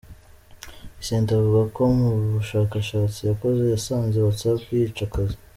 [1.01, 5.37] Icent avuga ko mu bushakashatsi yakoze yasanze WhatsApp yica akazi.